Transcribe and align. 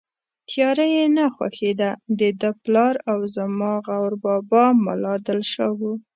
تیاره 0.49 0.85
یې 0.95 1.03
نه 1.17 1.25
خوښېده، 1.35 1.91
دده 2.19 2.51
پلار 2.63 2.95
او 3.11 3.19
زما 3.35 3.71
غور 3.85 4.13
بابا 4.23 4.65
ملا 4.85 5.15
دل 5.27 5.39
شاه 5.53 5.73
و. 5.77 5.81